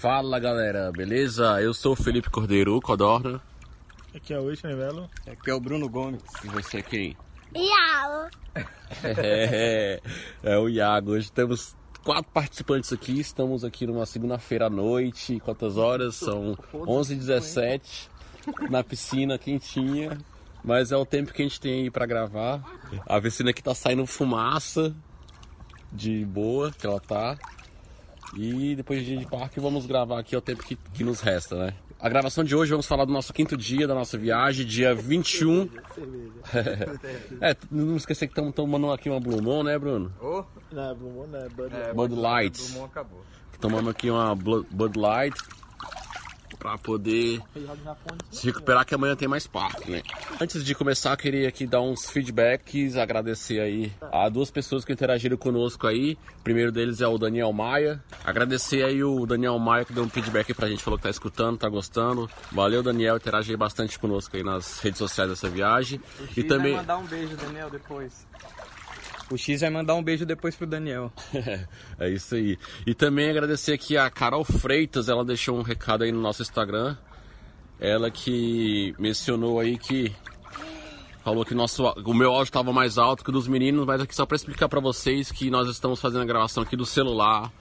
Fala 0.00 0.38
galera, 0.38 0.92
beleza? 0.92 1.58
Eu 1.62 1.72
sou 1.72 1.94
o 1.94 1.96
Felipe 1.96 2.28
Cordeiro, 2.28 2.78
Codorna. 2.82 3.40
Aqui 4.14 4.34
é 4.34 4.38
o 4.38 4.50
Eixo 4.50 4.66
Nivelo. 4.66 5.08
Aqui 5.26 5.50
é 5.50 5.54
o 5.54 5.58
Bruno 5.58 5.88
Gomes. 5.88 6.22
E 6.44 6.48
você 6.48 6.82
quem? 6.82 7.16
Iago. 7.54 8.30
É, 9.02 10.02
é 10.44 10.58
o 10.58 10.68
Iago. 10.68 11.12
Hoje 11.12 11.32
temos 11.32 11.74
quatro 12.04 12.30
participantes 12.30 12.92
aqui. 12.92 13.18
Estamos 13.18 13.64
aqui 13.64 13.86
numa 13.86 14.04
segunda-feira 14.04 14.66
à 14.66 14.70
noite. 14.70 15.40
Quantas 15.40 15.78
horas? 15.78 16.16
São 16.16 16.54
11h17 16.74 18.10
na 18.68 18.84
piscina 18.84 19.38
quentinha. 19.38 20.18
Mas 20.62 20.92
é 20.92 20.96
o 20.96 21.06
tempo 21.06 21.32
que 21.32 21.40
a 21.40 21.44
gente 21.46 21.58
tem 21.58 21.84
aí 21.84 21.90
pra 21.90 22.04
gravar. 22.04 22.62
A 23.06 23.18
piscina 23.18 23.48
aqui 23.48 23.62
tá 23.62 23.74
saindo 23.74 24.06
fumaça 24.06 24.94
de 25.90 26.22
boa 26.26 26.70
que 26.70 26.86
ela 26.86 27.00
tá. 27.00 27.38
E 28.34 28.74
depois 28.74 29.00
de 29.00 29.06
dia 29.06 29.18
de 29.18 29.26
parque 29.26 29.60
vamos 29.60 29.86
gravar 29.86 30.20
aqui 30.20 30.34
é 30.34 30.38
o 30.38 30.40
tempo 30.40 30.62
que, 30.62 30.76
que 30.76 31.04
nos 31.04 31.20
resta, 31.20 31.56
né? 31.56 31.74
A 31.98 32.08
gravação 32.08 32.44
de 32.44 32.54
hoje 32.54 32.70
vamos 32.70 32.86
falar 32.86 33.06
do 33.06 33.12
nosso 33.12 33.32
quinto 33.32 33.56
dia 33.56 33.86
da 33.86 33.94
nossa 33.94 34.18
viagem, 34.18 34.66
dia 34.66 34.94
21. 34.94 35.68
é, 37.40 37.56
não 37.70 37.96
esquecer 37.96 38.26
que 38.26 38.32
estamos 38.32 38.54
tomando 38.54 38.92
aqui 38.92 39.08
uma 39.08 39.18
Blue 39.18 39.40
Moon, 39.40 39.62
né, 39.62 39.78
Bruno? 39.78 40.12
Oh, 40.20 40.44
Não, 40.70 40.94
Blue 40.94 41.10
Moon 41.10 41.26
não 41.26 41.38
é 41.38 41.48
Bud 41.48 41.74
é, 41.74 41.78
Light. 41.78 41.94
Bud 41.94 42.14
Light. 42.14 42.60
O 42.60 42.66
Dumont 42.66 42.90
acabou. 42.90 43.24
Tomando 43.58 43.88
aqui 43.88 44.10
uma 44.10 44.34
Bud 44.34 44.98
Light 44.98 45.34
pra 46.58 46.76
poder 46.78 47.40
se 48.30 48.46
recuperar 48.46 48.84
que 48.84 48.94
amanhã 48.94 49.14
tem 49.14 49.28
mais 49.28 49.46
parque, 49.46 49.90
né? 49.90 50.02
Antes 50.40 50.64
de 50.64 50.74
começar, 50.74 51.12
eu 51.12 51.16
queria 51.16 51.48
aqui 51.48 51.66
dar 51.66 51.80
uns 51.80 52.08
feedbacks, 52.10 52.96
agradecer 52.96 53.60
aí 53.60 53.92
a 54.12 54.28
duas 54.28 54.50
pessoas 54.50 54.84
que 54.84 54.92
interagiram 54.92 55.36
conosco 55.36 55.86
aí. 55.86 56.18
O 56.40 56.42
primeiro 56.42 56.72
deles 56.72 57.00
é 57.00 57.06
o 57.06 57.18
Daniel 57.18 57.52
Maia. 57.52 58.02
Agradecer 58.24 58.84
aí 58.84 59.02
o 59.02 59.26
Daniel 59.26 59.58
Maia 59.58 59.84
que 59.84 59.92
deu 59.92 60.04
um 60.04 60.08
feedback 60.08 60.52
pra 60.54 60.68
gente, 60.68 60.82
falou 60.82 60.98
que 60.98 61.04
tá 61.04 61.10
escutando, 61.10 61.58
tá 61.58 61.68
gostando. 61.68 62.28
Valeu, 62.52 62.82
Daniel, 62.82 63.16
interage 63.16 63.50
aí 63.50 63.56
bastante 63.56 63.98
conosco 63.98 64.36
aí 64.36 64.42
nas 64.42 64.80
redes 64.80 64.98
sociais 64.98 65.30
dessa 65.30 65.48
viagem. 65.48 66.00
E 66.36 66.42
também 66.42 66.72
vai 66.72 66.80
mandar 66.80 66.98
um 66.98 67.06
beijo, 67.06 67.36
Daniel, 67.36 67.70
depois. 67.70 68.26
O 69.30 69.36
X 69.36 69.60
vai 69.60 69.70
mandar 69.70 69.94
um 69.94 70.02
beijo 70.02 70.24
depois 70.24 70.54
pro 70.54 70.66
Daniel. 70.66 71.12
é 71.98 72.08
isso 72.08 72.34
aí. 72.34 72.56
E 72.86 72.94
também 72.94 73.28
agradecer 73.28 73.72
aqui 73.72 73.96
a 73.96 74.08
Carol 74.08 74.44
Freitas, 74.44 75.08
ela 75.08 75.24
deixou 75.24 75.58
um 75.58 75.62
recado 75.62 76.04
aí 76.04 76.12
no 76.12 76.20
nosso 76.20 76.42
Instagram. 76.42 76.96
Ela 77.80 78.10
que 78.10 78.94
mencionou 78.98 79.58
aí 79.60 79.76
que 79.76 80.14
falou 81.22 81.44
que 81.44 81.54
nosso, 81.54 81.84
o 81.84 82.14
meu 82.14 82.30
áudio 82.30 82.44
estava 82.44 82.72
mais 82.72 82.98
alto 82.98 83.24
que 83.24 83.30
o 83.30 83.32
dos 83.32 83.48
meninos, 83.48 83.84
mas 83.84 84.00
aqui 84.00 84.14
só 84.14 84.24
para 84.24 84.36
explicar 84.36 84.68
para 84.68 84.78
vocês 84.78 85.32
que 85.32 85.50
nós 85.50 85.68
estamos 85.68 86.00
fazendo 86.00 86.22
a 86.22 86.24
gravação 86.24 86.62
aqui 86.62 86.76
do 86.76 86.86
celular, 86.86 87.52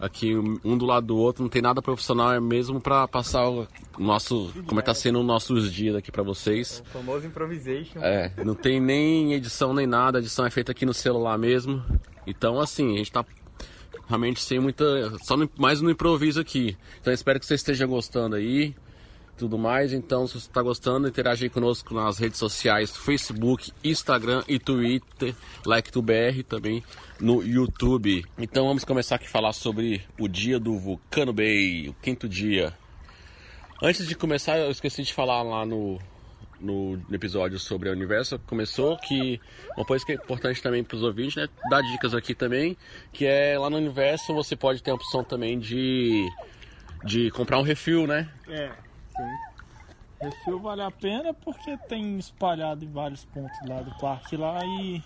aqui 0.00 0.34
um 0.36 0.76
do 0.76 0.84
lado 0.86 1.06
do 1.06 1.16
outro, 1.16 1.42
não 1.42 1.48
tem 1.48 1.62
nada 1.62 1.80
profissional, 1.80 2.32
é 2.32 2.40
mesmo 2.40 2.80
para 2.80 3.06
passar 3.08 3.48
o 3.48 3.66
nosso, 3.98 4.52
como 4.66 4.80
é 4.80 4.82
que 4.82 4.86
tá 4.86 4.94
sendo 4.94 5.20
os 5.20 5.24
nossos 5.26 5.72
dias 5.72 5.94
aqui 5.96 6.12
para 6.12 6.22
vocês. 6.22 6.82
O 6.86 6.90
famoso 6.98 7.26
improvisation. 7.26 8.00
É, 8.00 8.32
não 8.44 8.54
tem 8.54 8.80
nem 8.80 9.32
edição 9.32 9.72
nem 9.72 9.86
nada, 9.86 10.18
a 10.18 10.20
edição 10.20 10.44
é 10.46 10.50
feita 10.50 10.72
aqui 10.72 10.84
no 10.84 10.92
celular 10.94 11.38
mesmo. 11.38 11.82
Então, 12.26 12.60
assim, 12.60 12.94
a 12.94 12.98
gente 12.98 13.12
tá 13.12 13.24
realmente 14.08 14.40
sem 14.42 14.58
muita. 14.60 14.84
Só 15.24 15.36
no- 15.36 15.48
mais 15.58 15.80
no 15.80 15.90
improviso 15.90 16.40
aqui. 16.40 16.76
Então, 17.00 17.12
espero 17.12 17.38
que 17.40 17.46
você 17.46 17.54
esteja 17.54 17.86
gostando 17.86 18.36
aí. 18.36 18.74
Tudo 19.36 19.58
mais, 19.58 19.92
então 19.92 20.26
se 20.26 20.32
você 20.32 20.48
está 20.48 20.62
gostando, 20.62 21.06
interage 21.06 21.44
aí 21.44 21.50
conosco 21.50 21.92
nas 21.92 22.18
redes 22.18 22.38
sociais, 22.38 22.96
Facebook, 22.96 23.70
Instagram 23.84 24.42
e 24.48 24.58
Twitter, 24.58 25.34
LikeToBR 25.66 26.42
também 26.42 26.82
no 27.20 27.42
YouTube. 27.42 28.24
Então 28.38 28.66
vamos 28.66 28.82
começar 28.82 29.16
aqui 29.16 29.26
a 29.26 29.30
falar 29.30 29.52
sobre 29.52 30.02
o 30.18 30.26
dia 30.26 30.58
do 30.58 30.78
Vulcano 30.78 31.34
Bay, 31.34 31.86
o 31.86 31.94
quinto 31.94 32.26
dia. 32.26 32.72
Antes 33.82 34.08
de 34.08 34.14
começar, 34.14 34.58
eu 34.58 34.70
esqueci 34.70 35.02
de 35.02 35.12
falar 35.12 35.42
lá 35.42 35.66
no, 35.66 35.98
no 36.58 36.98
episódio 37.12 37.58
sobre 37.58 37.90
a 37.90 37.92
Universo 37.92 38.38
começou, 38.38 38.96
que 38.96 39.38
uma 39.76 39.84
coisa 39.84 40.04
que 40.04 40.12
é 40.12 40.14
importante 40.14 40.62
também 40.62 40.82
para 40.82 40.96
os 40.96 41.02
ouvintes, 41.02 41.36
né? 41.36 41.46
Dar 41.68 41.82
dicas 41.82 42.14
aqui 42.14 42.34
também, 42.34 42.74
que 43.12 43.26
é 43.26 43.58
lá 43.58 43.68
no 43.68 43.76
Universo 43.76 44.32
você 44.32 44.56
pode 44.56 44.82
ter 44.82 44.92
a 44.92 44.94
opção 44.94 45.22
também 45.22 45.58
de, 45.58 46.26
de 47.04 47.30
comprar 47.32 47.58
um 47.58 47.62
refil, 47.62 48.06
né? 48.06 48.30
É, 48.48 48.72
sim. 49.16 49.56
Refil 50.20 50.58
vale 50.60 50.82
a 50.82 50.90
pena 50.90 51.34
porque 51.34 51.76
tem 51.88 52.18
espalhado 52.18 52.84
em 52.84 52.90
vários 52.90 53.24
pontos 53.24 53.56
lá 53.68 53.82
do 53.82 53.94
parque 53.98 54.36
lá 54.36 54.64
e. 54.64 55.02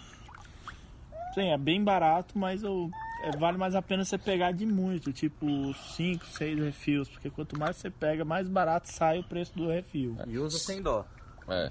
Sim, 1.35 1.51
é 1.51 1.59
bem 1.59 1.83
barato, 1.83 2.37
mas 2.39 2.63
eu, 2.63 2.91
é, 3.23 3.37
vale 3.37 3.57
mais 3.57 3.75
a 3.75 3.83
pena 3.83 4.05
você 4.05 4.19
pegar 4.19 4.53
de 4.53 4.67
muito, 4.67 5.13
tipo 5.13 5.47
5, 5.75 6.27
6 6.27 6.59
refis, 6.59 7.09
porque 7.09 7.31
quanto 7.31 7.59
mais 7.59 7.77
você 7.77 7.91
pega, 7.91 8.25
mais 8.25 8.49
barato 8.49 8.91
sai 8.91 9.19
o 9.19 9.25
preço 9.25 9.57
do 9.57 9.69
refil. 9.69 10.17
E 10.27 10.39
usa 10.39 10.59
sem 10.59 10.83
dó. 10.83 11.07
É. 11.51 11.71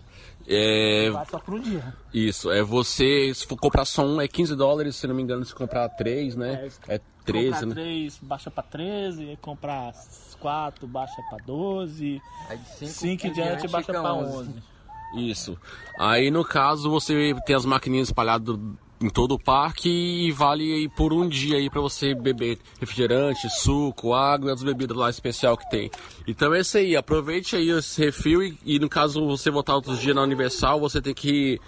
É, 0.51 1.11
só 1.29 1.37
por 1.37 1.53
um 1.55 1.59
dia. 1.59 1.93
isso, 2.11 2.49
é 2.49 2.63
você, 2.63 3.31
se 3.35 3.45
for 3.45 3.55
comprar 3.55 3.85
só 3.85 4.03
um, 4.03 4.19
é 4.19 4.27
15 4.27 4.55
dólares, 4.55 4.95
se 4.95 5.05
não 5.05 5.13
me 5.13 5.21
engano, 5.21 5.45
se 5.45 5.53
comprar 5.53 5.87
três, 5.89 6.35
né? 6.35 6.67
É 6.87 6.99
13, 7.23 7.51
comprar 7.51 7.65
né? 7.67 7.73
3 7.75 8.19
baixa 8.23 8.51
pra 8.51 8.63
13, 8.63 9.29
aí 9.29 9.37
comprar 9.37 9.93
4 10.39 10.87
baixa 10.87 11.21
pra 11.29 11.37
12, 11.45 12.21
Aí 12.49 12.57
de 12.57 12.69
5 12.69 12.91
5 12.91 13.27
em 13.27 13.31
diante 13.31 13.67
baixa 13.67 13.91
pra 13.91 14.13
11. 14.13 14.53
Isso. 15.15 15.57
Aí 15.99 16.31
no 16.31 16.43
caso 16.43 16.89
você 16.89 17.35
tem 17.45 17.55
as 17.55 17.65
maquininhas 17.65 18.07
espalhadas 18.07 18.57
em 19.01 19.09
todo 19.09 19.33
o 19.33 19.39
parque 19.39 19.89
e 19.89 20.31
vale 20.31 20.89
por 20.89 21.13
um 21.13 21.27
dia 21.27 21.57
aí 21.57 21.69
para 21.69 21.81
você 21.81 22.13
beber 22.13 22.59
refrigerante, 22.79 23.49
suco, 23.49 24.13
água 24.13 24.49
e 24.49 24.53
as 24.53 24.61
bebidas 24.61 24.97
lá 24.97 25.09
especial 25.09 25.57
que 25.57 25.69
tem. 25.69 25.89
Então 26.27 26.53
é 26.53 26.59
isso 26.59 26.77
aí, 26.77 26.95
aproveite 26.95 27.55
aí 27.55 27.69
esse 27.69 28.03
refil 28.03 28.43
e, 28.43 28.57
e 28.65 28.79
no 28.79 28.89
caso 28.89 29.25
você 29.25 29.49
voltar 29.49 29.75
outros 29.75 29.99
dias 29.99 30.15
na 30.15 30.21
Universal, 30.21 30.79
você 30.79 31.01
tem 31.01 31.13
que 31.13 31.59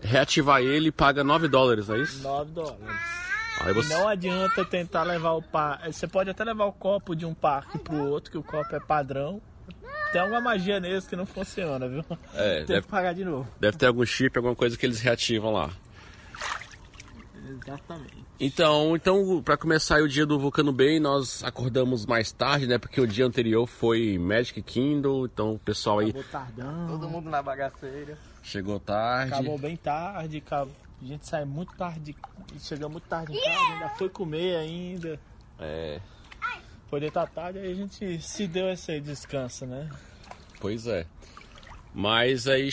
reativar 0.00 0.60
ele 0.60 0.88
e 0.88 0.92
paga 0.92 1.24
9 1.24 1.48
dólares, 1.48 1.88
não 1.88 1.96
é 1.96 2.00
isso? 2.00 2.22
9 2.22 2.50
dólares. 2.52 2.78
Você... 3.74 3.94
não 3.94 4.06
adianta 4.06 4.64
tentar 4.64 5.02
levar 5.02 5.32
o 5.32 5.42
par. 5.42 5.80
Você 5.90 6.06
pode 6.06 6.28
até 6.28 6.44
levar 6.44 6.66
o 6.66 6.72
copo 6.72 7.16
de 7.16 7.24
um 7.24 7.32
parque 7.32 7.78
pro 7.78 7.96
outro, 7.96 8.30
que 8.30 8.38
o 8.38 8.42
copo 8.42 8.76
é 8.76 8.80
padrão. 8.80 9.40
Tem 10.12 10.20
alguma 10.20 10.40
magia 10.40 10.78
nesse 10.78 11.08
que 11.08 11.16
não 11.16 11.26
funciona, 11.26 11.88
viu? 11.88 12.04
É, 12.34 12.58
Tem 12.64 12.66
deve, 12.66 12.82
que 12.82 12.88
pagar 12.88 13.14
de 13.14 13.24
novo. 13.24 13.48
deve 13.58 13.76
ter 13.76 13.86
algum 13.86 14.04
chip, 14.04 14.36
alguma 14.36 14.54
coisa 14.54 14.76
que 14.76 14.84
eles 14.86 15.00
reativam 15.00 15.52
lá. 15.52 15.70
Exatamente. 17.48 18.24
Então, 18.38 18.94
então 18.96 19.42
para 19.42 19.56
começar 19.56 20.02
o 20.02 20.08
dia 20.08 20.26
do 20.26 20.38
Vulcano 20.38 20.72
Bay, 20.72 20.98
nós 21.00 21.42
acordamos 21.44 22.04
mais 22.06 22.32
tarde, 22.32 22.66
né? 22.66 22.78
Porque 22.78 23.00
o 23.00 23.06
dia 23.06 23.24
anterior 23.26 23.66
foi 23.66 24.18
Magic 24.18 24.60
Kingdom, 24.62 25.24
então 25.26 25.54
o 25.54 25.58
pessoal 25.58 26.00
aí 26.00 26.10
Acabou 26.10 26.24
tardão. 26.30 26.86
Todo 26.88 27.08
mundo 27.08 27.30
na 27.30 27.42
bagaceira. 27.42 28.18
chegou 28.42 28.78
tarde. 28.80 29.32
Acabou 29.34 29.58
bem 29.58 29.76
tarde. 29.76 30.38
acab- 30.38 30.70
A 31.00 31.04
gente 31.04 31.26
saiu 31.26 31.46
muito 31.46 31.74
tarde. 31.76 32.16
Chegou 32.58 32.88
muito 32.90 33.04
tarde 33.08 33.32
em 33.36 33.40
casa, 33.42 33.72
ainda 33.74 33.88
foi 33.90 34.08
comer 34.08 34.56
ainda. 34.56 35.18
É, 35.58 36.00
Poder 36.88 37.06
estar 37.08 37.26
tarde, 37.26 37.58
aí 37.58 37.72
a 37.72 37.74
gente 37.74 38.20
se 38.22 38.46
deu 38.46 38.68
esse 38.70 39.00
descanso, 39.00 39.66
né? 39.66 39.88
pois 40.60 40.86
é. 40.86 41.04
Mas 41.92 42.46
aí 42.46 42.68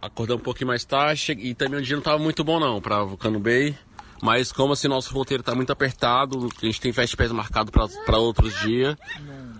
acordamos 0.00 0.40
um 0.40 0.44
pouquinho 0.44 0.68
mais 0.68 0.84
tarde 0.84 1.32
e 1.32 1.52
também 1.54 1.80
o 1.80 1.82
dia 1.82 1.96
não 1.96 2.02
tava 2.02 2.18
muito 2.18 2.42
bom 2.44 2.60
não 2.60 2.80
para 2.80 3.02
Vulcano 3.02 3.40
Bay. 3.40 3.76
Mas 4.22 4.52
como 4.52 4.72
assim 4.72 4.86
nosso 4.86 5.12
roteiro 5.12 5.42
tá 5.42 5.52
muito 5.52 5.72
apertado, 5.72 6.48
a 6.62 6.64
gente 6.64 6.80
tem 6.80 6.92
Fast 6.92 7.16
Pass 7.16 7.32
marcado 7.32 7.72
para 7.72 8.18
outros 8.18 8.54
dias, 8.60 8.96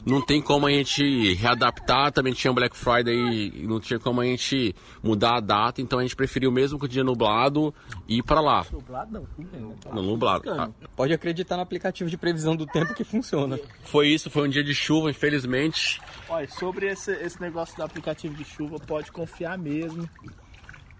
não 0.07 0.25
tem 0.25 0.41
como 0.41 0.69
a 0.69 0.71
gente 0.71 1.35
readaptar, 1.35 2.13
também 2.13 2.33
tinha 2.33 2.53
Black 2.53 2.77
Friday 2.77 3.51
e 3.57 3.67
não 3.67 3.81
tinha 3.81 3.99
como 3.99 4.21
a 4.21 4.25
gente 4.25 4.73
mudar 5.03 5.39
a 5.39 5.41
data, 5.41 5.83
então 5.83 5.99
a 5.99 6.03
gente 6.03 6.15
preferiu 6.15 6.53
mesmo 6.53 6.79
com 6.79 6.85
o 6.85 6.89
dia 6.89 7.03
nublado 7.03 7.75
ir 8.07 8.23
para 8.23 8.41
lá. 8.41 8.65
Nublado 8.71 9.13
não, 9.13 9.27
bem, 9.37 9.61
né? 9.61 9.75
Não, 9.93 10.03
nublado. 10.05 10.49
Ah, 10.49 10.71
Pode 10.95 11.13
acreditar 11.13 11.57
no 11.57 11.63
aplicativo 11.63 12.09
de 12.09 12.17
previsão 12.17 12.55
do 12.55 12.65
tempo 12.65 12.95
que 12.95 13.03
funciona. 13.03 13.59
Foi 13.83 14.07
isso, 14.07 14.31
foi 14.31 14.47
um 14.47 14.49
dia 14.49 14.63
de 14.63 14.77
chuva, 14.77 15.11
infelizmente. 15.11 16.01
Olha, 16.29 16.49
sobre 16.49 16.87
esse, 16.87 17.11
esse 17.11 17.41
negócio 17.41 17.77
do 17.77 17.83
aplicativo 17.83 18.33
de 18.37 18.45
chuva, 18.45 18.79
pode 18.79 19.11
confiar 19.11 19.59
mesmo 19.59 20.09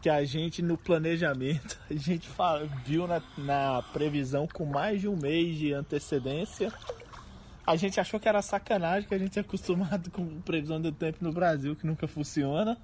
que 0.03 0.11
a 0.11 0.25
gente 0.25 0.61
no 0.61 0.77
planejamento, 0.77 1.79
a 1.89 1.95
gente 1.95 2.29
fa- 2.29 2.61
viu 2.85 3.07
na, 3.07 3.23
na 3.39 3.83
previsão 3.93 4.47
com 4.53 4.67
mais 4.67 5.01
de 5.01 5.09
um 5.09 5.17
mês 5.17 5.57
de 5.57 5.73
antecedência. 5.73 6.71
A 7.65 7.77
gente 7.77 8.01
achou 8.01 8.19
que 8.19 8.29
era 8.29 8.43
sacanagem, 8.43 9.09
que 9.09 9.15
a 9.15 9.19
gente 9.19 9.39
é 9.39 9.41
acostumado 9.43 10.11
com 10.11 10.41
previsão 10.41 10.81
do 10.81 10.91
tempo 10.91 11.19
no 11.21 11.33
Brasil, 11.33 11.77
que 11.77 11.87
nunca 11.87 12.09
funciona. 12.09 12.77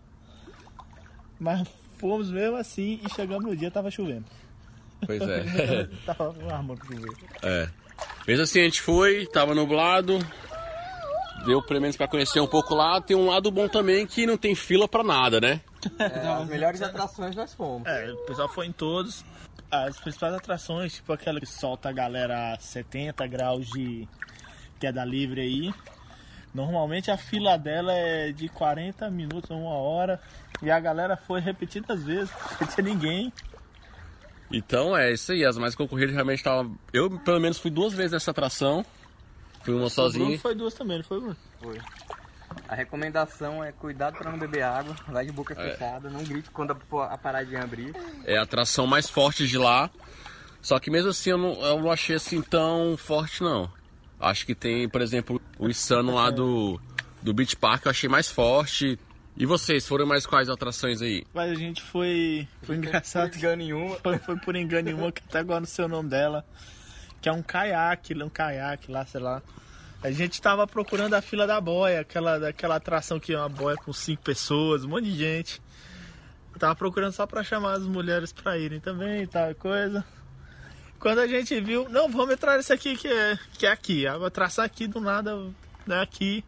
Mas 1.41 1.67
fomos 1.99 2.31
mesmo 2.31 2.56
assim 2.56 3.00
e 3.05 3.11
chegamos 3.12 3.44
no 3.44 3.56
dia, 3.56 3.70
tava 3.70 3.91
chovendo. 3.91 4.25
Pois 5.05 5.20
é. 5.20 5.88
tava 6.06 6.35
armando 6.53 6.81
chover. 6.87 7.12
é. 7.43 7.69
Mesmo 8.29 8.44
assim, 8.44 8.61
a 8.61 8.65
gente 8.65 8.81
foi, 8.81 9.26
tava 9.26 9.55
nublado. 9.56 10.19
Deu 11.49 11.62
pelo 11.62 11.81
menos 11.81 11.97
pra 11.97 12.06
conhecer 12.06 12.41
um 12.41 12.47
pouco 12.47 12.75
lá. 12.75 13.00
Tem 13.00 13.17
um 13.17 13.29
lado 13.29 13.50
bom 13.50 13.67
também 13.67 14.06
que 14.06 14.27
não 14.27 14.37
tem 14.37 14.55
fila 14.55 14.87
pra 14.87 15.03
nada, 15.03 15.41
né? 15.41 15.62
É, 15.99 16.29
as 16.29 16.47
melhores 16.47 16.83
atrações 16.83 17.35
nós 17.35 17.55
fomos. 17.55 17.89
É, 17.89 18.12
o 18.12 18.17
pessoal 18.27 18.50
foi 18.50 18.67
em 18.67 18.73
todos. 18.73 19.25
As 19.71 19.99
principais 19.99 20.35
atrações, 20.35 20.97
tipo 20.97 21.11
aquela 21.11 21.41
que 21.41 21.47
solta 21.47 21.89
a 21.89 21.93
galera 21.93 22.53
a 22.53 22.59
70 22.59 23.27
graus 23.29 23.67
de 23.67 24.06
queda 24.79 25.03
livre 25.06 25.41
aí. 25.41 25.75
Normalmente 26.53 27.11
a 27.11 27.17
fila 27.17 27.56
dela 27.56 27.94
é 27.94 28.31
de 28.31 28.51
40 28.51 29.11
minutos, 29.11 29.49
uma 29.49 29.73
hora. 29.73 30.21
E 30.62 30.71
a 30.71 30.79
galera 30.79 31.17
foi 31.17 31.41
repetidas 31.41 32.05
vezes, 32.05 32.31
não 32.61 32.69
tinha 32.69 32.85
ninguém. 32.85 33.33
Então 34.53 34.94
é 34.94 35.12
isso 35.12 35.33
aí, 35.33 35.47
as 35.47 35.56
mais 35.56 35.75
concorridas 35.75 36.15
realmente 36.15 36.41
estavam. 36.41 36.77
Eu 36.93 37.19
pelo 37.21 37.41
menos 37.41 37.59
fui 37.59 37.71
duas 37.71 37.94
vezes 37.94 38.12
nessa 38.12 38.33
atração. 38.33 38.85
Fui 39.69 39.75
uma 39.75 39.87
O 39.87 39.91
Bruno 39.91 39.91
sozinho. 39.91 40.38
foi 40.38 40.55
duas 40.55 40.73
também, 40.75 40.97
não 40.99 41.05
foi, 41.05 41.20
Bruno? 41.20 41.37
Foi. 41.61 41.79
A 42.67 42.75
recomendação 42.75 43.62
é 43.62 43.70
cuidado 43.70 44.17
pra 44.17 44.31
não 44.31 44.38
beber 44.38 44.62
água, 44.62 44.97
vai 45.09 45.26
de 45.26 45.32
boca 45.32 45.55
É. 45.59 45.70
fechada, 45.73 46.09
não 46.09 46.25
grite 46.25 46.50
quando 46.50 46.70
a, 46.73 47.05
a 47.05 47.19
paradinha 47.19 47.62
abrir. 47.62 47.94
É 48.25 48.38
a 48.38 48.43
atração 48.43 48.87
mais 48.87 49.09
forte 49.11 49.47
de 49.47 49.59
lá. 49.59 49.91
Só 50.62 50.79
que 50.79 50.91
mesmo 50.91 51.11
assim 51.11 51.31
eu 51.31 51.38
não, 51.38 51.53
eu 51.62 51.81
não 51.81 51.91
achei 51.91 52.17
assim 52.17 52.41
tão 52.41 52.97
forte 52.97 53.43
não. 53.43 53.70
Acho 54.19 54.47
que 54.47 54.55
tem, 54.55 54.88
por 54.88 55.03
exemplo, 55.03 55.41
o 55.59 55.69
Insano 55.69 56.15
lá 56.15 56.31
do, 56.31 56.81
do 57.23 57.32
Beach 57.35 57.55
Park 57.56 57.85
eu 57.85 57.91
achei 57.91 58.09
mais 58.09 58.31
forte. 58.31 58.99
E 59.37 59.47
vocês, 59.47 59.87
foram 59.87 60.05
mais 60.05 60.26
quais 60.26 60.49
atrações 60.49 61.00
aí? 61.00 61.25
Mas 61.32 61.53
a 61.53 61.55
gente 61.55 61.81
foi. 61.81 62.49
Foi 62.62 62.75
engraçado. 62.75 63.37
Não 63.41 63.56
nenhuma. 63.56 63.97
Foi, 63.97 64.19
foi 64.19 64.37
por 64.38 64.56
engano 64.56 64.88
em 64.91 64.94
uma 64.94 65.12
que 65.12 65.23
até 65.29 65.38
agora 65.38 65.61
não 65.61 65.67
sei 65.67 65.85
o 65.85 65.88
nome 65.88 66.09
dela. 66.09 66.44
Que 67.20 67.29
é 67.29 67.32
um 67.32 67.43
caiaque, 67.43 68.15
um 68.23 68.29
caiaque 68.29 68.91
lá, 68.91 69.05
sei 69.05 69.20
lá. 69.20 69.43
A 70.03 70.11
gente 70.11 70.41
tava 70.41 70.67
procurando 70.67 71.15
a 71.15 71.20
fila 71.20 71.47
da 71.47 71.61
boia, 71.61 72.00
aquela, 72.00 72.38
daquela 72.38 72.76
atração 72.76 73.19
que 73.19 73.32
é 73.32 73.38
uma 73.38 73.49
boia 73.49 73.76
com 73.76 73.93
cinco 73.93 74.23
pessoas, 74.23 74.85
um 74.85 74.88
monte 74.88 75.05
de 75.05 75.17
gente. 75.17 75.61
Eu 76.53 76.59
tava 76.61 76.76
procurando 76.76 77.12
só 77.12 77.26
pra 77.26 77.43
chamar 77.43 77.73
as 77.73 77.82
mulheres 77.82 78.32
pra 78.32 78.56
irem 78.56 78.79
também 78.79 79.26
tal 79.26 79.53
coisa. 79.56 80.05
Quando 81.00 81.20
a 81.20 81.26
gente 81.26 81.61
viu, 81.61 81.88
não, 81.88 82.09
vamos 82.09 82.35
entrar 82.35 82.56
nesse 82.56 82.73
aqui 82.73 82.97
que 82.97 83.09
é, 83.09 83.38
que 83.55 83.67
é 83.67 83.70
aqui. 83.70 84.06
A 84.06 84.15
atração 84.26 84.65
aqui 84.65 84.87
do 84.87 85.00
nada, 85.00 85.37
né, 85.87 86.00
aqui. 86.00 86.44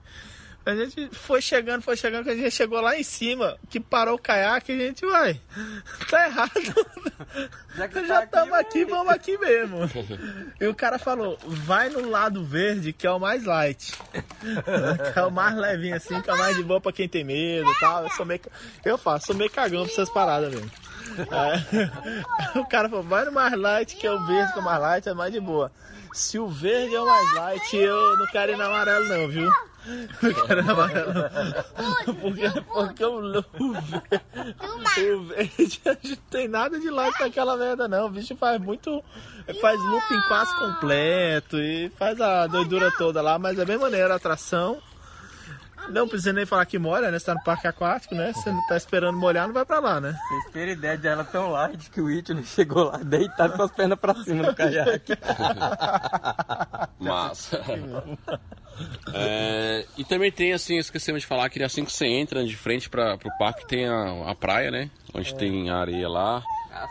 A 0.65 0.75
gente 0.75 1.09
foi 1.13 1.41
chegando, 1.41 1.81
foi 1.83 1.97
chegando, 1.97 2.25
quando 2.25 2.39
a 2.39 2.43
gente 2.43 2.51
chegou 2.51 2.81
lá 2.81 2.95
em 2.97 3.03
cima, 3.03 3.57
que 3.71 3.81
parou 3.81 4.17
o 4.17 4.19
caiaque, 4.19 4.73
a 4.73 4.77
gente, 4.77 5.07
vai, 5.07 5.41
tá 6.11 6.27
errado. 6.27 6.51
Já 7.75 7.89
que 7.89 8.07
Já 8.07 8.19
tá 8.19 8.25
estamos 8.25 8.51
vai. 8.51 8.61
aqui, 8.61 8.85
vamos 8.85 9.13
aqui 9.13 9.39
mesmo. 9.39 9.79
E 10.61 10.67
o 10.67 10.75
cara 10.75 10.99
falou, 10.99 11.39
vai 11.43 11.89
no 11.89 12.11
lado 12.11 12.45
verde, 12.45 12.93
que 12.93 13.07
é 13.07 13.11
o 13.11 13.19
mais 13.19 13.45
light. 13.45 13.95
Que 15.15 15.19
é 15.19 15.23
o 15.23 15.31
mais 15.31 15.57
levinho 15.57 15.97
assim, 15.97 16.21
que 16.21 16.29
é 16.29 16.35
o 16.35 16.39
mais 16.39 16.55
de 16.55 16.63
boa 16.63 16.79
pra 16.81 16.93
quem 16.93 17.09
tem 17.09 17.25
medo 17.25 17.71
e 17.71 17.79
tal. 17.81 18.03
Eu 18.03 18.11
sou 18.11 18.27
meio. 18.27 18.41
Eu 18.85 18.99
faço, 18.99 19.29
sou 19.29 19.35
meio 19.37 19.51
cagão 19.51 19.85
pra 19.85 19.93
essas 19.93 20.11
paradas 20.11 20.53
mesmo. 20.53 20.71
É. 21.31 22.59
O 22.59 22.67
cara 22.67 22.91
falou, 22.91 23.05
vai 23.05 23.25
no 23.25 23.33
mais 23.33 23.55
light, 23.59 23.97
que 23.97 24.07
é 24.07 24.13
o 24.13 24.27
verde, 24.27 24.53
que 24.53 24.59
é 24.59 24.63
o 24.63 24.65
mais 24.65 24.81
light, 24.81 25.09
é 25.09 25.15
mais 25.15 25.33
de 25.33 25.41
boa. 25.41 25.73
Se 26.13 26.39
o 26.39 26.47
verde 26.49 26.95
é 26.95 27.01
o 27.01 27.07
mais 27.07 27.33
light, 27.35 27.77
eu 27.77 28.19
não 28.19 28.27
quero 28.27 28.53
ir 28.53 28.59
no 28.59 28.65
amarelo 28.65 29.09
não, 29.09 29.29
viu? 29.29 29.51
Não 29.87 30.47
quero 30.47 30.61
ir 30.61 30.65
no 30.65 30.73
amarelo 30.73 31.13
não. 31.15 32.15
Porque, 32.15 32.61
porque 32.73 33.05
o, 33.05 33.39
o, 33.39 33.73
verde, 34.95 35.13
o 35.15 35.25
verde 35.25 35.81
não 35.85 36.17
tem 36.31 36.49
nada 36.49 36.79
de 36.79 36.91
light 36.91 37.19
naquela 37.21 37.57
merda 37.57 37.89
não. 37.89 38.07
O 38.07 38.11
bicho 38.11 38.37
faz 38.37 38.61
muito. 38.61 39.03
Faz 39.61 39.81
looping 39.81 40.21
quase 40.29 40.55
completo 40.57 41.59
e 41.59 41.91
faz 41.99 42.21
a 42.21 42.47
doidura 42.47 42.93
toda 42.97 43.23
lá, 43.23 43.39
mas 43.39 43.59
é 43.59 43.65
bem 43.65 43.79
maneiro 43.79 44.13
a 44.13 44.17
atração. 44.17 44.81
Não 45.89 46.07
precisa 46.07 46.33
nem 46.33 46.47
falar 46.47 46.67
que 46.67 46.79
molha, 46.79 47.11
né? 47.11 47.19
Você 47.19 47.27
tá 47.27 47.35
no 47.35 47.43
parque 47.43 47.67
aquático, 47.67 48.15
né? 48.15 48.33
Você 48.33 48.51
não 48.51 48.65
tá 48.67 48.77
esperando 48.77 49.17
molhar, 49.19 49.47
não 49.47 49.55
vai 49.55 49.65
pra 49.65 49.81
lá, 49.81 50.01
né? 50.01 50.15
Vocês 50.29 50.53
terem 50.53 50.75
ideia 50.75 50.97
de 50.97 51.09
ela 51.09 51.25
tão 51.25 51.51
light 51.51 51.91
que 51.91 52.01
o 52.01 52.05
Whitney 52.05 52.45
chegou 52.45 52.85
lá 52.85 52.99
deitado 52.99 53.57
com 53.57 53.63
as 53.63 53.71
pernas 53.71 53.99
pra 53.99 54.15
cima 54.15 54.45
do 54.45 54.55
caiaque. 54.55 55.15
Massa. 57.01 57.61
É, 59.13 59.87
e 59.99 60.05
também 60.05 60.31
tem 60.31 60.53
assim, 60.53 60.77
esquecemos 60.79 61.23
de 61.23 61.27
falar 61.27 61.49
que 61.51 61.63
assim 61.63 61.85
que 61.85 61.93
você 61.93 62.07
entra 62.07 62.45
de 62.45 62.57
frente 62.57 62.89
para 62.89 63.15
o 63.15 63.39
parque 63.39 63.67
tem 63.67 63.87
a, 63.87 64.31
a 64.31 64.35
praia, 64.35 64.71
né? 64.71 64.91
Onde 65.15 65.35
tem 65.35 65.69
a 65.71 65.77
areia 65.77 66.09
lá. 66.09 66.43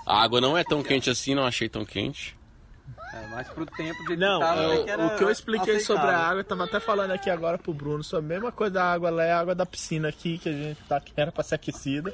A 0.06 0.22
água 0.22 0.42
não 0.42 0.58
é 0.58 0.64
tão 0.64 0.84
quente 0.84 1.10
assim, 1.10 1.34
não 1.34 1.46
achei 1.46 1.70
tão 1.70 1.86
quente. 1.86 2.38
É, 3.14 3.28
mas 3.32 3.48
pro 3.48 3.66
tempo 3.66 4.04
de 4.06 4.16
Não, 4.18 4.40
tava, 4.40 4.62
eu- 4.62 4.84
que 4.84 4.90
era 4.92 5.06
o 5.06 5.16
que 5.18 5.24
eu 5.24 5.32
expliquei 5.32 5.80
sobre 5.80 6.02
a 6.04 6.06
aceitável. 6.06 6.30
água, 6.30 6.40
eu 6.42 6.44
tava 6.44 6.64
até 6.66 6.80
falando 6.80 7.12
aqui 7.12 7.30
agora 7.30 7.58
pro 7.58 7.74
Bruno, 7.74 8.04
sobre 8.04 8.26
a 8.26 8.30
mesma 8.36 8.52
coisa 8.52 8.74
da 8.76 8.84
água 8.92 9.10
lá, 9.10 9.24
é 9.24 9.32
a 9.32 9.40
água 9.40 9.56
da 9.56 9.66
piscina 9.66 10.10
aqui, 10.10 10.38
que 10.38 10.50
a 10.50 10.52
gente 10.52 10.80
tá, 10.88 11.00
que 11.00 11.12
era 11.16 11.32
pra 11.32 11.44
ser 11.44 11.56
aquecida. 11.56 12.14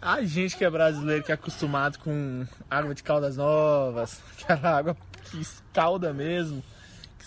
A 0.00 0.22
gente 0.22 0.56
que 0.56 0.64
é 0.64 0.70
brasileiro, 0.70 1.22
que 1.24 1.30
é 1.30 1.34
acostumado 1.34 1.98
com 1.98 2.46
água 2.70 2.94
de 2.94 3.02
caldas 3.02 3.36
novas, 3.36 4.20
aquela 4.42 4.76
água 4.78 4.96
que 5.30 5.40
escalda 5.40 6.12
mesmo, 6.12 6.64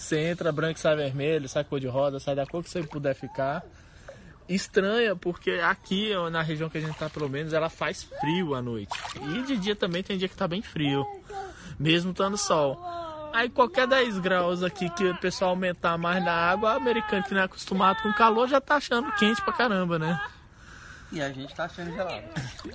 você 0.01 0.19
entra 0.19 0.51
branco 0.51 0.80
sai 0.80 0.95
vermelho, 0.95 1.48
sai 1.48 1.63
cor 1.63 1.80
de 1.80 1.88
rosa, 1.88 2.19
sai 2.19 2.36
da 2.36 2.45
cor 2.45 2.63
que 2.63 2.69
você 2.69 2.83
puder 2.83 3.13
ficar. 3.13 3.63
Estranha, 4.50 5.15
porque 5.15 5.51
aqui 5.63 6.12
na 6.31 6.42
região 6.42 6.69
que 6.69 6.77
a 6.77 6.81
gente 6.81 6.98
tá, 6.98 7.09
pelo 7.09 7.30
menos, 7.30 7.53
ela 7.53 7.69
faz 7.69 8.03
frio 8.03 8.53
à 8.53 8.62
noite. 8.62 8.92
E 9.33 9.44
de 9.44 9.56
dia 9.56 9.75
também 9.75 10.03
tem 10.03 10.18
dia 10.18 10.27
que 10.27 10.36
tá 10.36 10.48
bem 10.48 10.62
frio 10.62 11.06
mesmo 11.80 12.12
estando 12.12 12.38
sol. 12.38 12.80
Aí 13.33 13.50
qualquer 13.50 13.88
10 13.88 14.19
graus 14.19 14.62
aqui 14.62 14.89
que 14.89 15.06
o 15.06 15.18
pessoal 15.18 15.51
aumentar 15.51 15.98
mais 15.98 16.24
na 16.24 16.33
água, 16.33 16.74
o 16.74 16.77
americano 16.77 17.24
que 17.24 17.33
não 17.33 17.42
é 17.42 17.45
acostumado 17.45 18.01
com 18.01 18.13
calor 18.13 18.48
já 18.48 18.59
tá 18.59 18.75
achando 18.75 19.12
quente 19.13 19.42
pra 19.42 19.53
caramba, 19.53 19.98
né? 19.98 20.19
E 21.12 21.22
a 21.22 21.30
gente 21.30 21.54
tá 21.54 21.66
achando 21.66 21.94
gelado. 21.94 22.24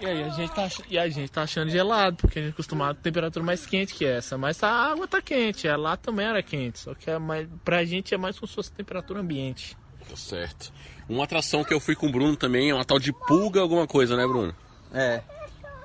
E 0.00 0.06
aí 0.06 0.22
a 0.22 0.28
gente 0.28 0.54
tá, 0.54 0.68
e 0.90 0.98
a 0.98 1.08
gente 1.08 1.32
tá 1.32 1.42
achando 1.42 1.70
gelado, 1.70 2.16
porque 2.16 2.38
a 2.38 2.42
gente 2.42 2.50
é 2.50 2.52
acostumado 2.52 2.96
com 2.96 3.02
temperatura 3.02 3.44
mais 3.44 3.64
quente 3.64 3.94
que 3.94 4.04
essa. 4.04 4.36
Mas 4.36 4.62
a 4.62 4.70
água 4.70 5.08
tá 5.08 5.22
quente, 5.22 5.66
é, 5.66 5.74
lá 5.74 5.96
também 5.96 6.26
era 6.26 6.42
quente, 6.42 6.80
só 6.80 6.94
que 6.94 7.10
é 7.10 7.18
mais, 7.18 7.48
pra 7.64 7.84
gente 7.84 8.14
é 8.14 8.18
mais 8.18 8.38
como 8.38 8.46
se 8.46 8.54
fosse 8.54 8.70
temperatura 8.72 9.20
ambiente. 9.20 9.76
Tá 10.08 10.16
certo. 10.16 10.72
Uma 11.08 11.24
atração 11.24 11.64
que 11.64 11.72
eu 11.72 11.80
fui 11.80 11.94
com 11.94 12.08
o 12.08 12.12
Bruno 12.12 12.36
também 12.36 12.70
é 12.70 12.74
uma 12.74 12.84
tal 12.84 12.98
de 12.98 13.12
pulga 13.12 13.60
alguma 13.60 13.86
coisa, 13.86 14.16
né, 14.16 14.26
Bruno? 14.26 14.54
É. 14.92 15.22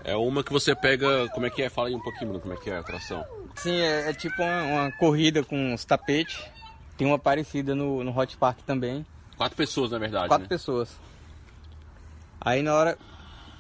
É 0.03 0.15
uma 0.15 0.44
que 0.44 0.51
você 0.51 0.75
pega. 0.75 1.30
Como 1.30 1.45
é 1.45 1.50
que 1.50 1.62
é? 1.62 1.69
Fala 1.69 1.88
aí 1.88 1.95
um 1.95 2.01
pouquinho, 2.01 2.27
Bruno, 2.27 2.42
como 2.42 2.53
é 2.53 2.57
que 2.57 2.69
é 2.69 2.75
a 2.75 2.80
atração. 2.80 3.24
Sim, 3.56 3.75
é, 3.75 4.09
é 4.09 4.13
tipo 4.13 4.42
uma, 4.42 4.63
uma 4.63 4.92
corrida 4.94 5.44
com 5.44 5.74
os 5.74 5.86
tapetes. 5.86 6.39
Tem 6.98 7.07
uma 7.07 7.19
parecida 7.19 7.74
no, 7.75 8.03
no 8.03 8.18
Hot 8.18 8.36
Park 8.38 8.59
também. 8.65 9.06
Quatro 9.38 9.56
pessoas, 9.56 9.92
na 9.92 9.98
verdade. 9.98 10.27
Quatro 10.27 10.44
né? 10.44 10.50
pessoas. 10.50 11.00
Aí 12.41 12.61
na 12.61 12.73
hora. 12.73 12.97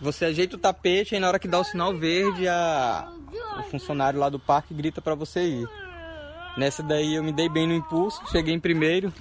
Você 0.01 0.25
ajeita 0.25 0.55
o 0.55 0.59
tapete, 0.59 1.13
aí 1.13 1.21
na 1.21 1.27
hora 1.27 1.37
que 1.37 1.47
dá 1.47 1.59
o 1.59 1.63
sinal 1.63 1.93
verde, 1.95 2.47
a, 2.47 3.07
o 3.59 3.63
funcionário 3.69 4.19
lá 4.19 4.29
do 4.29 4.39
parque 4.39 4.73
grita 4.73 4.99
pra 4.99 5.13
você 5.13 5.43
ir. 5.43 5.69
Nessa 6.57 6.81
daí 6.81 7.13
eu 7.13 7.23
me 7.23 7.31
dei 7.31 7.47
bem 7.47 7.67
no 7.67 7.73
impulso, 7.75 8.19
cheguei 8.31 8.51
em 8.51 8.59
primeiro. 8.59 9.13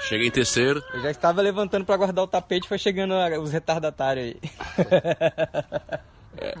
Chega 0.00 0.24
em 0.24 0.30
terceiro. 0.30 0.82
Eu 0.94 1.02
já 1.02 1.10
estava 1.10 1.42
levantando 1.42 1.84
pra 1.84 1.96
guardar 1.98 2.24
o 2.24 2.26
tapete, 2.26 2.66
foi 2.66 2.78
chegando 2.78 3.12
a- 3.12 3.38
os 3.38 3.52
retardatários 3.52 4.24
aí. 4.34 4.40
É, 6.38 6.54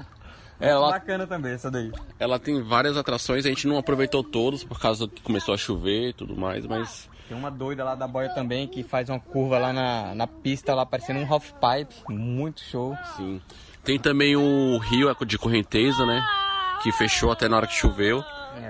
ela, 0.60 0.90
Bacana 0.92 1.26
também 1.26 1.52
essa 1.52 1.70
daí. 1.70 1.90
ela 2.18 2.38
tem 2.38 2.62
várias 2.62 2.96
atrações, 2.96 3.44
a 3.44 3.48
gente 3.48 3.66
não 3.66 3.76
aproveitou 3.78 4.22
todos 4.22 4.62
por 4.62 4.78
causa 4.78 5.08
que 5.08 5.20
começou 5.22 5.54
a 5.54 5.58
chover 5.58 6.10
e 6.10 6.12
tudo 6.12 6.36
mais, 6.36 6.64
mas. 6.66 7.08
Tem 7.28 7.36
uma 7.36 7.50
doida 7.50 7.82
lá 7.82 7.94
da 7.94 8.06
boia 8.06 8.28
também 8.30 8.68
que 8.68 8.82
faz 8.82 9.08
uma 9.08 9.18
curva 9.18 9.58
lá 9.58 9.72
na, 9.72 10.14
na 10.14 10.26
pista, 10.26 10.74
lá 10.74 10.84
parecendo 10.84 11.20
um 11.20 11.32
half 11.32 11.52
pipe. 11.52 11.94
Muito 12.08 12.60
show. 12.60 12.96
Sim. 13.16 13.40
Tem 13.82 13.98
também 13.98 14.36
o 14.36 14.78
rio 14.78 15.14
de 15.26 15.38
correnteza, 15.38 16.04
né? 16.04 16.22
Que 16.82 16.92
fechou 16.92 17.30
até 17.30 17.48
na 17.48 17.56
hora 17.56 17.66
que 17.66 17.74
choveu. 17.74 18.22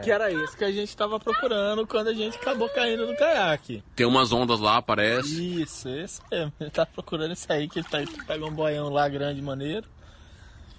Que 0.03 0.11
era 0.11 0.31
isso 0.31 0.57
que 0.57 0.65
a 0.65 0.73
gente 0.73 0.97
tava 0.97 1.21
procurando 1.21 1.87
quando 1.87 2.09
a 2.09 2.15
gente 2.15 2.37
acabou 2.37 2.69
caindo 2.69 3.07
no 3.07 3.17
caiaque. 3.17 3.83
Tem 3.95 4.07
umas 4.07 4.33
ondas 4.33 4.61
lá, 4.61 4.81
parece. 4.81 5.63
Isso, 5.63 5.89
esse 5.89 6.21
mesmo. 6.31 6.53
Ele 6.59 6.71
tá 6.71 6.87
procurando 6.87 7.33
esse 7.33 7.51
aí, 7.53 7.69
que 7.69 7.81
ele 7.81 7.89
tá, 7.89 7.99
pega 8.27 8.45
um 8.45 8.53
boião 8.53 8.89
lá 8.89 9.09
grande, 9.09 9.43
maneiro. 9.43 9.87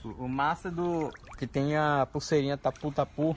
O, 0.04 0.26
o 0.26 0.30
massa 0.30 0.72
do. 0.72 1.12
que 1.38 1.46
tem 1.46 1.78
a 1.78 2.08
pulseirinha 2.12 2.58
tapu 2.58 2.92
tapu. 2.92 3.36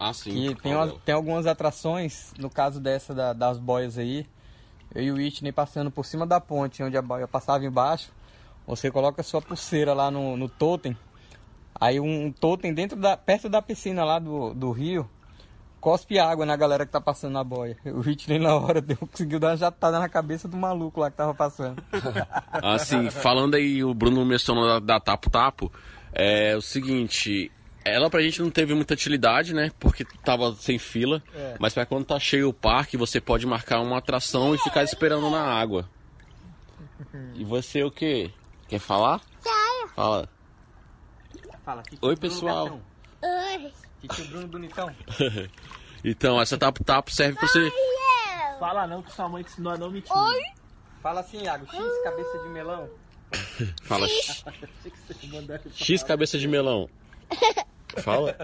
Ah, 0.00 0.14
sim. 0.14 0.54
Que 0.54 0.62
tem, 0.62 0.74
umas- 0.74 0.94
tem 1.04 1.14
algumas 1.14 1.46
atrações, 1.46 2.32
no 2.38 2.48
caso 2.48 2.80
dessa 2.80 3.14
da- 3.14 3.34
das 3.34 3.58
boias 3.58 3.98
aí. 3.98 4.26
Eu 4.94 5.02
e 5.04 5.10
o 5.12 5.14
Whitney 5.16 5.52
passando 5.52 5.90
por 5.90 6.04
cima 6.06 6.26
da 6.26 6.40
ponte, 6.40 6.82
onde 6.82 6.96
a 6.96 7.02
boia 7.02 7.28
passava 7.28 7.64
embaixo. 7.64 8.10
Você 8.66 8.90
coloca 8.90 9.22
sua 9.22 9.42
pulseira 9.42 9.92
lá 9.92 10.10
no, 10.10 10.36
no 10.36 10.48
totem. 10.48 10.96
Aí 11.78 12.00
um, 12.00 12.26
um 12.26 12.32
totem 12.32 12.72
dentro 12.74 12.98
da, 12.98 13.16
perto 13.16 13.48
da 13.48 13.60
piscina 13.62 14.04
lá 14.04 14.18
do, 14.18 14.54
do 14.54 14.70
rio. 14.72 15.08
Cospe 15.80 16.18
água 16.18 16.44
na 16.44 16.56
galera 16.56 16.84
que 16.84 16.92
tá 16.92 17.00
passando 17.00 17.32
na 17.34 17.44
boia. 17.44 17.76
O 17.86 18.00
Whitney 18.00 18.38
na 18.38 18.54
hora 18.54 18.80
deu, 18.80 18.96
conseguiu 18.96 19.38
dar 19.38 19.48
uma 19.48 19.56
jatada 19.56 19.98
na 19.98 20.08
cabeça 20.08 20.46
do 20.48 20.56
maluco 20.56 21.00
lá 21.00 21.10
que 21.10 21.16
tava 21.16 21.34
passando. 21.34 21.82
Assim, 22.52 23.10
falando 23.10 23.54
aí, 23.54 23.82
o 23.84 23.94
Bruno 23.94 24.24
mencionou 24.24 24.66
da, 24.66 24.78
da 24.80 25.00
Tapo 25.00 25.30
Tapo. 25.30 25.72
É 26.12 26.56
o 26.56 26.60
seguinte, 26.60 27.50
ela 27.84 28.10
pra 28.10 28.22
gente 28.22 28.42
não 28.42 28.50
teve 28.50 28.74
muita 28.74 28.94
utilidade, 28.94 29.54
né? 29.54 29.70
Porque 29.78 30.04
tava 30.24 30.54
sem 30.54 30.78
fila. 30.78 31.22
É. 31.34 31.56
Mas 31.58 31.72
pra 31.74 31.86
quando 31.86 32.04
tá 32.04 32.18
cheio 32.18 32.48
o 32.48 32.54
parque, 32.54 32.96
você 32.96 33.20
pode 33.20 33.46
marcar 33.46 33.80
uma 33.80 33.98
atração 33.98 34.54
e 34.54 34.58
ficar 34.58 34.82
esperando 34.82 35.30
na 35.30 35.42
água. 35.42 35.88
E 37.34 37.44
você 37.44 37.82
o 37.82 37.90
quê? 37.90 38.30
Quer 38.68 38.78
falar? 38.78 39.20
Fala. 39.94 40.28
Fala, 41.64 41.82
que 41.82 41.98
Oi, 42.00 42.16
pessoal. 42.16 42.80
Que 44.00 44.08
que 44.08 44.22
o 44.22 44.24
Bruno 44.26 44.48
bonitão? 44.48 44.94
Então, 46.02 46.40
essa 46.40 46.56
Tapo 46.56 47.10
serve 47.10 47.38
pra 47.38 47.46
você. 47.46 47.70
Fala 48.58 48.86
não 48.86 49.02
que 49.02 49.12
sua 49.12 49.28
mãe 49.28 49.42
te 49.42 49.50
ensinou 49.50 49.74
a 49.74 49.76
não 49.76 49.90
mentir. 49.90 50.10
Fala 51.02 51.20
assim, 51.20 51.42
Iago, 51.42 51.66
X 51.66 52.02
cabeça 52.02 52.38
de 52.38 52.48
melão. 52.48 52.90
Fala 53.84 54.08
X, 54.08 54.44
X 55.74 56.02
cabeça 56.02 56.38
de 56.38 56.48
melão. 56.48 56.88
Fala. 58.02 58.36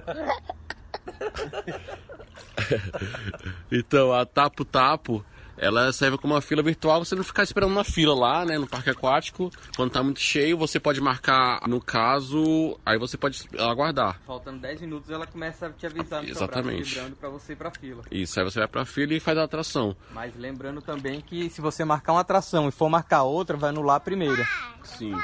então, 3.71 4.13
a 4.13 4.25
Tapo 4.27 4.65
Tapo, 4.65 5.25
ela 5.57 5.93
serve 5.93 6.19
como 6.19 6.35
uma 6.35 6.41
fila 6.43 6.63
virtual, 6.63 7.05
você 7.05 7.15
não 7.15 7.25
ficar 7.25 7.43
esperando 7.43 7.73
na 7.73 7.85
fila 7.85 8.15
lá, 8.15 8.45
né, 8.45 8.59
no 8.59 8.67
parque 8.67 8.91
aquático. 8.91 9.51
Quando 9.75 9.91
tá 9.91 10.03
muito 10.03 10.21
cheio, 10.21 10.57
você 10.59 10.79
pode 10.79 11.01
marcar, 11.01 11.61
no 11.67 11.81
caso, 11.81 12.79
aí 12.85 12.99
você 12.99 13.17
pode 13.17 13.49
aguardar. 13.59 14.21
Faltando 14.27 14.61
10 14.61 14.81
minutos, 14.83 15.11
ela 15.11 15.27
começa 15.27 15.67
a 15.67 15.71
te 15.71 15.87
avisar 15.87 16.23
no 16.23 16.29
Exatamente. 16.29 16.67
seu 16.67 16.75
braço, 16.75 16.89
vibrando 16.95 17.17
pra 17.17 17.29
você 17.29 17.53
ir 17.53 17.57
pra 17.57 17.71
fila. 17.71 18.03
Isso, 18.11 18.39
aí 18.39 18.45
você 18.45 18.59
vai 18.59 18.69
pra 18.69 18.85
fila 18.85 19.15
e 19.15 19.21
faz 19.21 19.39
a 19.39 19.45
atração. 19.45 19.97
Mas 20.11 20.37
lembrando 20.37 20.83
também 20.83 21.21
que 21.21 21.49
se 21.51 21.61
você 21.61 21.85
marcar 21.85 22.13
uma 22.13 22.21
atração 22.21 22.69
e 22.69 22.73
for 22.73 22.89
marcar 22.89 23.23
outra, 23.23 23.57
vai 23.57 23.71
anular 23.71 23.97
a 23.97 24.01
primeira. 24.01 24.47
Sim. 24.83 25.15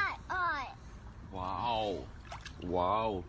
Uau! 1.32 2.06
Uau! 2.64 3.24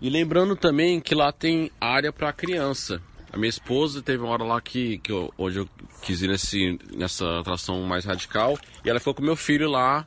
E 0.00 0.08
lembrando 0.08 0.54
também 0.54 1.00
que 1.00 1.14
lá 1.14 1.32
tem 1.32 1.70
área 1.80 2.12
para 2.12 2.32
criança. 2.32 3.02
A 3.32 3.36
minha 3.36 3.48
esposa 3.48 4.00
teve 4.00 4.22
uma 4.22 4.32
hora 4.32 4.44
lá 4.44 4.60
que, 4.60 4.98
que 4.98 5.12
eu, 5.12 5.32
hoje 5.36 5.60
eu 5.60 5.68
quis 6.02 6.22
ir 6.22 6.28
nesse, 6.28 6.78
nessa 6.94 7.40
atração 7.40 7.82
mais 7.82 8.04
radical 8.04 8.58
e 8.84 8.88
ela 8.88 8.98
ficou 8.98 9.14
com 9.14 9.22
meu 9.22 9.36
filho 9.36 9.68
lá, 9.68 10.06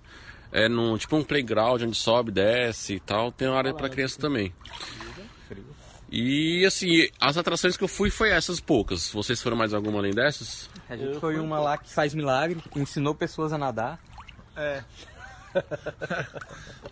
é 0.51 0.67
num 0.67 0.97
tipo 0.97 1.15
um 1.15 1.23
playground 1.23 1.83
onde 1.83 1.95
sobe, 1.95 2.31
desce 2.31 2.95
e 2.95 2.99
tal. 2.99 3.31
Tem 3.31 3.47
uma 3.47 3.57
área 3.57 3.73
para 3.73 3.89
criança 3.89 4.19
também. 4.19 4.53
E 6.11 6.65
assim, 6.65 7.07
as 7.19 7.37
atrações 7.37 7.77
que 7.77 7.83
eu 7.83 7.87
fui 7.87 8.09
foi 8.09 8.31
essas 8.31 8.59
poucas. 8.59 9.09
Vocês 9.11 9.41
foram 9.41 9.55
mais 9.55 9.73
alguma 9.73 9.99
além 9.99 10.11
dessas? 10.11 10.69
A 10.89 10.97
gente 10.97 11.19
foi 11.19 11.39
uma 11.39 11.59
lá 11.59 11.77
que 11.77 11.89
faz 11.89 12.13
milagre, 12.13 12.61
que 12.69 12.79
ensinou 12.79 13.15
pessoas 13.15 13.53
a 13.53 13.57
nadar. 13.57 13.97
É. 14.57 14.83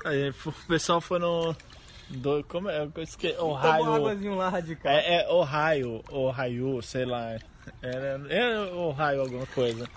Aí, 0.06 0.30
o 0.30 0.52
pessoal 0.68 1.02
foi 1.02 1.20
no. 1.20 1.54
Do, 2.10 2.44
como 2.44 2.70
é? 2.70 2.84
Eu 2.84 3.04
esque... 3.04 3.30
Tomou 3.34 3.54
Ohio. 3.54 3.94
águazinho 3.94 4.36
lá 4.36 4.50
radical. 4.50 4.92
É, 4.92 5.22
é 5.22 5.30
Ohio, 5.30 6.04
Ohio, 6.10 6.82
sei 6.82 7.06
lá. 7.06 7.38
Era, 7.82 8.22
era 8.30 8.76
Ohio 8.76 9.22
alguma 9.22 9.46
coisa. 9.48 9.88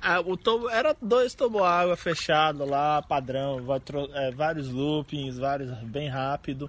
Ah, 0.00 0.20
o 0.20 0.36
tobo, 0.36 0.68
era 0.68 0.96
dois 1.00 1.32
toboágua 1.32 1.96
fechado 1.96 2.64
lá, 2.64 3.00
padrão, 3.00 3.60
é, 4.14 4.32
vários 4.32 4.68
loopings, 4.68 5.38
vários 5.38 5.72
bem 5.84 6.08
rápido. 6.08 6.68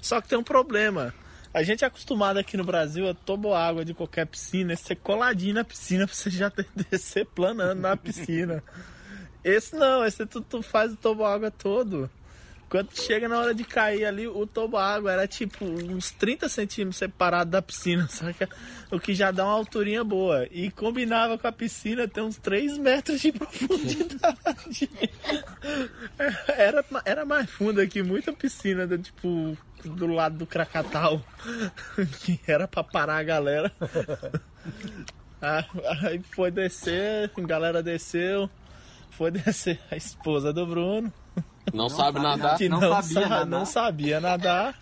Só 0.00 0.20
que 0.20 0.28
tem 0.28 0.38
um 0.38 0.42
problema. 0.42 1.14
A 1.54 1.62
gente 1.62 1.84
é 1.84 1.86
acostumado 1.86 2.38
aqui 2.38 2.54
no 2.54 2.64
Brasil 2.64 3.08
a 3.08 3.14
toboágua 3.14 3.82
de 3.82 3.94
qualquer 3.94 4.26
piscina, 4.26 4.74
é 4.74 4.76
ser 4.76 4.96
coladinho 4.96 5.54
na 5.54 5.64
piscina 5.64 6.06
pra 6.06 6.14
você 6.14 6.28
já 6.28 6.52
descer 6.90 7.24
planando 7.24 7.80
na 7.80 7.96
piscina. 7.96 8.62
Esse 9.42 9.74
não, 9.74 10.04
esse 10.04 10.26
tu, 10.26 10.42
tu 10.42 10.60
faz 10.60 10.92
o 10.92 10.96
toboágua 10.96 11.50
todo. 11.50 12.10
Quando 12.68 12.90
chega 12.96 13.28
na 13.28 13.38
hora 13.38 13.54
de 13.54 13.62
cair 13.62 14.04
ali, 14.04 14.26
o 14.26 14.44
toboágua 14.44 15.12
era 15.12 15.26
tipo 15.28 15.64
uns 15.64 16.10
30 16.10 16.48
centímetros 16.48 16.96
separado 16.96 17.50
da 17.50 17.62
piscina, 17.62 18.06
saca? 18.10 18.48
O 18.90 18.98
que 18.98 19.14
já 19.14 19.30
dá 19.30 19.44
uma 19.44 19.54
alturinha 19.54 20.02
boa. 20.02 20.46
E 20.50 20.70
combinava 20.72 21.38
com 21.38 21.46
a 21.46 21.52
piscina 21.52 22.08
ter 22.08 22.22
uns 22.22 22.36
3 22.38 22.76
metros 22.78 23.20
de 23.20 23.30
profundidade. 23.32 24.90
Era, 26.48 26.84
era 27.04 27.24
mais 27.24 27.48
funda 27.48 27.86
que 27.86 28.02
muita 28.02 28.32
piscina, 28.32 28.84
do, 28.84 28.98
tipo, 28.98 29.56
do 29.84 30.06
lado 30.08 30.36
do 30.36 30.46
Krakatau, 30.46 31.24
que 32.22 32.40
era 32.48 32.66
pra 32.66 32.82
parar 32.82 33.18
a 33.18 33.22
galera. 33.22 33.72
Aí 35.40 36.20
foi 36.34 36.50
descer, 36.50 37.30
a 37.36 37.40
galera 37.42 37.80
desceu, 37.80 38.50
foi 39.10 39.30
descer 39.30 39.78
a 39.88 39.96
esposa 39.96 40.52
do 40.52 40.66
Bruno 40.66 41.12
Não, 41.72 41.88
sabe 41.88 42.20
nadar? 42.20 42.56
que 42.58 42.68
não 42.68 42.80
não, 42.80 42.90
sabia 43.02 43.14
sa- 43.14 43.28
nadar. 43.28 43.46
não 43.46 43.66
sabia 43.66 44.20
nadar. 44.20 44.74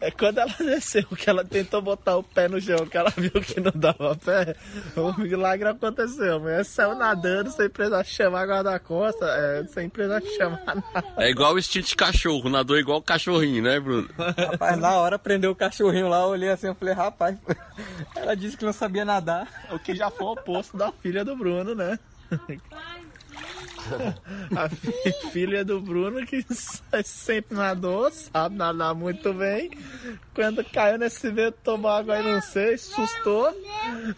É 0.00 0.10
quando 0.10 0.38
ela 0.38 0.52
desceu, 0.58 1.04
que 1.16 1.30
ela 1.30 1.44
tentou 1.44 1.80
botar 1.80 2.16
o 2.16 2.24
pé 2.24 2.48
no 2.48 2.60
chão, 2.60 2.84
que 2.86 2.96
ela 2.98 3.08
viu 3.16 3.30
que 3.40 3.60
não 3.60 3.70
dava 3.72 4.16
pé, 4.16 4.56
o 4.96 5.12
milagre 5.20 5.68
aconteceu. 5.68 6.34
A 6.34 6.38
mulher 6.40 6.64
saiu 6.64 6.96
nadando 6.96 7.52
sem 7.52 7.70
precisar 7.70 8.02
chamar 8.02 8.48
guarda-costa, 8.48 9.24
é, 9.26 9.64
sem 9.68 9.88
precisar 9.88 10.20
chamar 10.36 10.60
nada. 10.66 11.04
É 11.16 11.30
igual 11.30 11.54
o 11.54 11.58
instinto 11.60 11.86
de 11.86 11.94
cachorro, 11.94 12.50
nadou 12.50 12.76
igual 12.76 13.00
cachorrinho, 13.00 13.62
né, 13.62 13.78
Bruno? 13.78 14.08
Rapaz, 14.18 14.76
na 14.76 14.96
hora 14.96 15.20
prendeu 15.20 15.52
o 15.52 15.56
cachorrinho 15.56 16.08
lá, 16.08 16.22
eu 16.22 16.30
olhei 16.30 16.50
assim 16.50 16.72
e 16.72 16.74
falei, 16.74 16.92
rapaz, 16.94 17.38
ela 18.16 18.34
disse 18.34 18.56
que 18.56 18.64
não 18.64 18.72
sabia 18.72 19.04
nadar. 19.04 19.46
O 19.70 19.78
que 19.78 19.94
já 19.94 20.10
foi 20.10 20.26
o 20.26 20.32
oposto 20.32 20.76
da 20.76 20.90
filha 20.90 21.24
do 21.24 21.36
Bruno, 21.36 21.76
né? 21.76 21.96
A 24.56 24.68
fi- 24.68 25.30
filha 25.30 25.64
do 25.64 25.80
Bruno 25.80 26.24
que 26.26 26.44
sempre 27.04 27.56
nadou, 27.56 28.10
sabe 28.10 28.56
nadar 28.56 28.94
muito 28.94 29.32
bem. 29.34 29.70
Quando 30.34 30.64
caiu 30.64 30.98
nesse 30.98 31.30
vento, 31.30 31.58
tomou 31.62 31.90
água 31.90 32.14
aí, 32.16 32.22
não 32.22 32.40
sei, 32.40 32.74
assustou, 32.74 33.52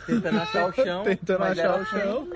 Tentando 0.06 0.40
achar 0.40 0.68
o 0.68 0.72
chão. 0.74 1.04
tentando 1.04 1.44
achar 1.44 1.80
o 1.80 1.86
chão. 1.86 2.28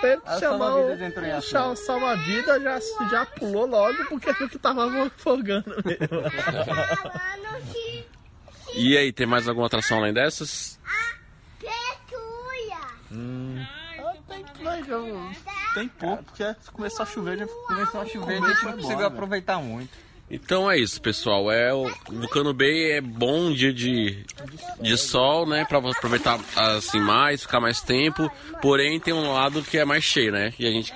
Tenta 0.00 0.22
Aí 0.32 0.36
o 0.36 0.40
chamar 0.40 0.74
o, 0.74 0.92
entrou 0.92 1.24
em 1.24 1.30
o 1.32 1.36
ação. 1.36 1.76
chá- 1.76 1.82
salva-vida, 1.84 2.60
já, 2.60 2.80
já 3.08 3.24
pulou 3.26 3.66
logo 3.66 4.04
porque 4.06 4.32
viu 4.32 4.48
que 4.48 4.58
tava 4.58 4.84
afogando 5.06 5.76
mesmo. 5.84 6.22
E 8.74 8.96
aí, 8.96 9.12
tem 9.12 9.26
mais 9.26 9.46
alguma 9.48 9.66
atração 9.66 9.98
além 9.98 10.12
dessas? 10.12 10.78
tem, 14.28 14.44
mas 14.64 14.88
eu- 14.88 15.30
tem 15.74 15.88
pouco, 15.88 16.22
porque 16.24 16.44
começou 16.72 17.02
a 17.02 17.06
chover, 17.06 17.38
já 17.38 17.46
Começou 17.46 18.00
a 18.00 18.06
chover, 18.06 18.42
a 18.42 18.48
gente 18.48 18.64
não 18.64 18.72
conseguiu 18.72 19.06
aproveitar 19.06 19.58
muito. 19.58 19.90
Então 20.30 20.70
é 20.70 20.78
isso, 20.78 21.00
pessoal. 21.00 21.52
É 21.52 21.74
o 21.74 21.92
Vulcano 22.08 22.54
Bay 22.54 22.92
é 22.92 23.00
bom 23.02 23.52
dia 23.52 23.72
de, 23.72 24.24
de 24.80 24.96
sol, 24.96 25.46
né, 25.46 25.64
Pra 25.66 25.78
aproveitar 25.78 26.40
assim 26.56 27.00
mais, 27.00 27.42
ficar 27.42 27.60
mais 27.60 27.82
tempo. 27.82 28.30
Porém, 28.62 28.98
tem 28.98 29.12
um 29.12 29.32
lado 29.32 29.62
que 29.62 29.76
é 29.76 29.84
mais 29.84 30.02
cheio, 30.02 30.32
né? 30.32 30.54
E 30.58 30.66
a 30.66 30.70
gente 30.70 30.94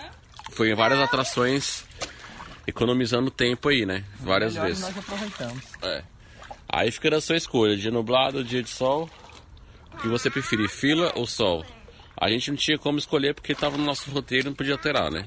foi 0.52 0.70
em 0.70 0.74
várias 0.74 0.98
atrações 1.00 1.84
economizando 2.66 3.30
tempo 3.30 3.68
aí, 3.68 3.84
né? 3.84 4.04
Várias 4.18 4.54
Melhor 4.54 4.68
vezes. 4.68 4.82
nós 4.82 4.96
aproveitamos. 4.98 5.62
É. 5.82 6.02
Aí 6.68 6.90
fica 6.90 7.10
da 7.10 7.20
sua 7.20 7.36
escolha, 7.36 7.76
dia 7.76 7.90
nublado, 7.90 8.42
dia 8.42 8.62
de 8.62 8.70
sol. 8.70 9.08
O 9.92 9.98
que 9.98 10.08
você 10.08 10.30
preferir, 10.30 10.68
fila 10.68 11.12
ou 11.14 11.26
sol? 11.26 11.64
A 12.16 12.28
gente 12.30 12.50
não 12.50 12.56
tinha 12.56 12.78
como 12.78 12.98
escolher 12.98 13.34
porque 13.34 13.52
estava 13.52 13.76
no 13.76 13.84
nosso 13.84 14.10
roteiro 14.10 14.46
e 14.46 14.50
não 14.50 14.56
podia 14.56 14.74
alterar, 14.74 15.10
né? 15.10 15.26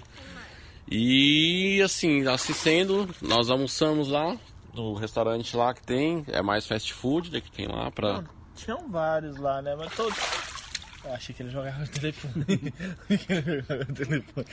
E 0.92 1.82
assim, 1.84 2.28
assim 2.28 2.54
sendo, 2.54 3.08
nós 3.22 3.50
almoçamos 3.50 4.08
lá 4.08 4.36
no 4.74 4.96
restaurante 4.96 5.56
lá 5.56 5.74
que 5.74 5.84
tem, 5.84 6.26
é 6.28 6.42
mais 6.42 6.66
fast 6.66 6.94
food, 6.94 7.32
né, 7.32 7.42
que 7.42 7.52
tem 7.52 7.68
lá 7.68 7.92
pra. 7.92 8.24
Tinham 8.56 8.90
vários 8.90 9.38
lá, 9.38 9.62
né? 9.62 9.76
Mas 9.76 9.96
todos. 9.96 10.18
Eu 11.04 11.14
achei 11.14 11.34
que 11.34 11.44
ele 11.44 11.50
jogava 11.50 11.84
o 11.84 11.88
telefone. 11.88 12.46
Ele 12.50 13.62
jogava 13.62 13.84
o 13.84 13.94
telefone. 13.94 14.48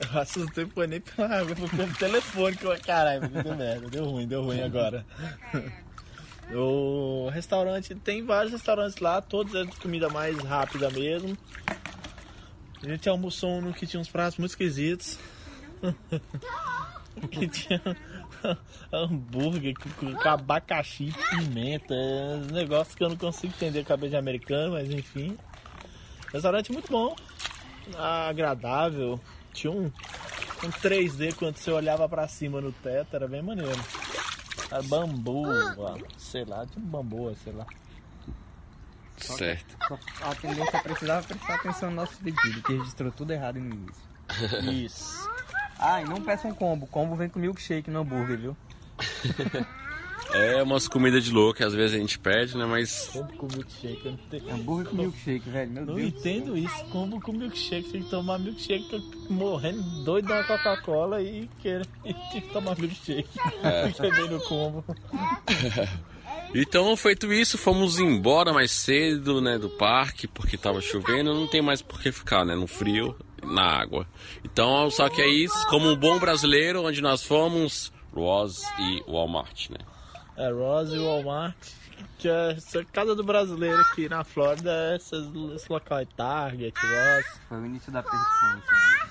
Eu 0.00 0.20
assustei 0.20 0.66
foi 0.66 0.86
nem 0.86 1.00
pela 1.00 1.40
água, 1.40 1.56
foi 1.56 1.68
pelo 1.68 1.94
telefone 1.94 2.56
que 2.56 2.64
eu. 2.64 2.80
Caralho, 2.80 3.28
deu 3.28 3.56
merda, 3.56 3.90
deu 3.90 4.04
ruim, 4.04 4.26
deu 4.26 4.42
ruim 4.44 4.62
agora. 4.62 5.04
O 6.54 7.28
restaurante, 7.28 7.94
tem 7.94 8.24
vários 8.24 8.52
restaurantes 8.52 8.98
lá, 8.98 9.20
todos 9.20 9.54
é 9.54 9.64
de 9.64 9.76
comida 9.76 10.08
mais 10.08 10.36
rápida 10.38 10.90
mesmo. 10.90 11.36
A 12.82 12.88
gente 12.88 13.08
almoçou 13.08 13.50
um 13.58 13.72
que 13.72 13.86
tinha 13.86 14.00
uns 14.00 14.08
pratos 14.08 14.38
muito 14.38 14.52
esquisitos. 14.52 15.18
que 17.30 17.48
tinha 17.48 17.82
hambúrguer 18.92 19.74
com, 19.98 20.28
abacaxi, 20.28 21.12
pimenta, 21.30 21.94
negócios 22.52 22.94
que 22.94 23.02
eu 23.02 23.08
não 23.08 23.16
consigo 23.16 23.52
entender 23.54 23.84
cabeça 23.84 24.10
de 24.10 24.16
americano, 24.16 24.72
mas 24.72 24.90
enfim. 24.90 25.36
Restaurante 26.32 26.72
muito 26.72 26.90
bom, 26.90 27.16
agradável. 27.96 29.20
Tinha 29.52 29.72
um, 29.72 29.86
um 29.86 30.70
3D 30.70 31.34
quando 31.34 31.56
você 31.56 31.70
olhava 31.70 32.08
pra 32.08 32.28
cima 32.28 32.60
no 32.60 32.72
teto, 32.72 33.16
era 33.16 33.26
bem 33.26 33.42
maneiro. 33.42 33.80
Era 34.70 34.82
bambu, 34.82 35.44
ó, 35.78 35.96
sei 36.28 36.44
lá, 36.44 36.66
um 36.76 36.80
bambu, 36.80 37.34
sei 37.42 37.52
lá. 37.52 37.66
Certo. 39.16 39.76
A 40.22 40.34
tendência 40.34 40.76
é 40.76 40.80
precisava 40.80 41.26
prestar 41.26 41.54
atenção 41.56 41.90
no 41.90 41.96
nosso 41.96 42.16
pedido, 42.18 42.62
que 42.62 42.74
registrou 42.74 43.10
tudo 43.10 43.32
errado 43.32 43.58
no 43.58 43.74
início. 43.74 44.08
Isso. 44.72 45.28
Ah, 45.78 46.00
e 46.00 46.04
não 46.04 46.20
peça 46.20 46.46
um 46.46 46.54
combo. 46.54 46.86
Combo 46.86 47.16
vem 47.16 47.28
com 47.28 47.38
milkshake 47.38 47.90
no 47.90 48.00
hambúrguer, 48.00 48.38
viu? 48.38 48.56
É 50.30 50.62
umas 50.62 50.86
comidas 50.86 51.24
de 51.24 51.30
louco 51.30 51.56
que 51.56 51.64
às 51.64 51.72
vezes 51.72 51.96
a 51.96 51.98
gente 51.98 52.18
pede, 52.18 52.54
né? 52.56 52.66
Mas 52.66 53.08
Combo 53.08 53.32
com 53.34 53.46
milkshake, 53.46 54.04
eu 54.04 54.12
não 54.12 54.18
tenho. 54.28 54.54
Hambúrguer 54.54 54.90
com 54.90 54.96
milkshake, 54.96 55.48
velho. 55.48 55.70
Meu 55.70 55.86
Não 55.86 55.94
Deus. 55.94 56.08
entendo 56.08 56.58
isso, 56.58 56.84
combo 56.86 57.18
com 57.18 57.32
milkshake, 57.32 57.90
tem 57.90 58.02
que 58.02 58.10
tomar 58.10 58.38
milkshake, 58.38 58.90
tô 58.90 59.00
morrendo 59.32 59.80
doido 60.04 60.28
da 60.28 60.44
Coca-Cola 60.44 61.22
e 61.22 61.48
querer 61.60 61.86
e 62.04 62.12
tem 62.12 62.42
que 62.42 62.52
tomar 62.52 62.78
milkshake. 62.78 63.28
Fica 63.86 64.10
bem 64.10 64.28
no 64.28 64.40
combo. 64.42 64.84
Então, 66.54 66.96
feito 66.96 67.32
isso, 67.32 67.58
fomos 67.58 67.98
embora 67.98 68.52
mais 68.52 68.70
cedo, 68.70 69.40
né, 69.40 69.58
do 69.58 69.68
parque, 69.68 70.26
porque 70.26 70.56
tava 70.56 70.80
chovendo, 70.80 71.34
não 71.34 71.46
tem 71.46 71.60
mais 71.60 71.82
por 71.82 72.00
que 72.00 72.10
ficar, 72.10 72.44
né, 72.44 72.54
no 72.54 72.66
frio. 72.66 73.14
na 73.42 73.62
água. 73.62 74.06
Então, 74.44 74.90
só 74.90 75.08
que 75.08 75.22
aí, 75.22 75.46
como 75.70 75.88
um 75.88 75.96
bom 75.96 76.18
brasileiro, 76.18 76.84
onde 76.84 77.00
nós 77.00 77.22
fomos, 77.22 77.92
Ross 78.12 78.62
e 78.78 79.02
Walmart, 79.06 79.70
né? 79.70 79.78
É, 80.36 80.50
Ross 80.50 80.90
e 80.90 80.98
Walmart. 80.98 81.56
Que 82.18 82.28
é 82.28 82.52
essa 82.52 82.84
casa 82.84 83.14
do 83.14 83.22
brasileiro 83.22 83.80
aqui 83.80 84.08
na 84.08 84.24
Flórida, 84.24 84.70
é 84.70 84.96
esses, 84.96 85.24
esse 85.54 85.70
local 85.70 86.00
é 86.00 86.04
Target, 86.16 86.74
Ross. 86.76 87.40
Foi 87.48 87.58
o 87.58 87.66
início 87.66 87.92
da 87.92 88.02
perdição. 88.02 88.62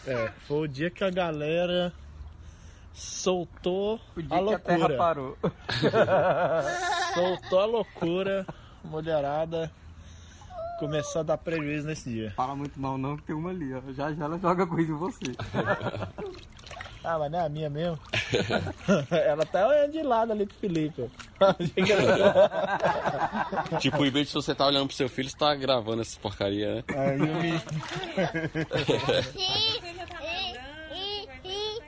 É, 0.05 0.31
foi 0.47 0.57
o 0.59 0.67
dia 0.67 0.89
que 0.89 1.03
a 1.03 1.09
galera 1.09 1.93
soltou 2.97 3.99
O 4.15 4.21
dia 4.21 4.37
a 4.37 4.43
que 4.43 4.53
a 4.55 4.59
terra 4.59 4.77
loucura. 4.77 4.97
parou. 4.97 5.37
Soltou 7.13 7.59
a 7.59 7.65
loucura, 7.65 8.45
mulherada 8.83 9.71
começou 10.79 11.21
a 11.21 11.23
dar 11.23 11.37
prejuízo 11.37 11.87
nesse 11.87 12.09
dia. 12.09 12.33
Fala 12.35 12.55
muito 12.55 12.79
mal 12.79 12.97
não, 12.97 13.17
que 13.17 13.23
tem 13.23 13.35
uma 13.35 13.49
ali, 13.49 13.73
ó. 13.73 13.81
Já 13.93 14.13
já 14.13 14.25
ela 14.25 14.37
joga 14.37 14.65
coisa 14.65 14.91
em 14.91 14.95
você. 14.95 15.35
Ah, 17.03 17.17
mas 17.17 17.31
não 17.31 17.39
é 17.39 17.45
a 17.45 17.49
minha 17.49 17.69
mesmo. 17.69 17.97
Ela 19.09 19.45
tá 19.45 19.65
olhando 19.65 19.93
de 19.93 20.03
lado 20.03 20.33
ali 20.33 20.45
pro 20.45 20.57
Felipe. 20.57 21.09
Tipo, 23.79 24.05
em 24.05 24.11
vez 24.11 24.27
de 24.27 24.33
você 24.33 24.51
estar 24.51 24.65
olhando 24.65 24.87
pro 24.87 24.95
seu 24.95 25.07
filho, 25.07 25.29
você 25.29 25.37
tá 25.37 25.55
gravando 25.55 26.01
essa 26.01 26.19
porcaria, 26.19 26.75
né? 26.75 26.83
Aí 26.89 27.19
eu 27.19 27.35
me... 27.35 27.53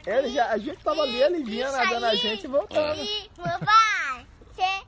Ele 0.10 0.30
já, 0.32 0.48
a 0.50 0.58
gente 0.58 0.80
tava 0.84 1.04
ali, 1.04 1.22
ele 1.22 1.44
vinha 1.44 1.72
nadando 1.72 2.08
a 2.08 2.16
gente 2.16 2.46
e 2.46 2.48
voltando. 2.48 3.00
Você, 4.56 4.84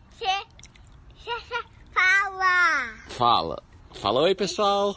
você 1.15 1.63
fala. 1.93 2.95
Fala. 3.07 3.63
Fala 3.93 4.21
oi, 4.21 4.33
pessoal. 4.33 4.95